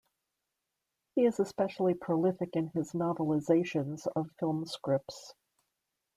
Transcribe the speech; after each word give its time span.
He 1.13 1.25
is 1.25 1.39
especially 1.39 1.93
prolific 1.93 2.55
in 2.55 2.69
his 2.69 2.93
novelizations 2.93 4.07
of 4.15 4.31
film 4.39 4.65
scripts. 4.65 5.35